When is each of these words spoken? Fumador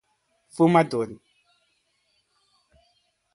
Fumador 0.59 1.11